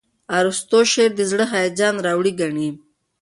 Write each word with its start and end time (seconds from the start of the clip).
ارستو 0.37 0.79
شعر 0.91 1.11
د 1.17 1.21
زړه 1.31 1.45
هیجان 1.53 1.95
راوړي 2.05 2.33
ګڼي. 2.39 2.69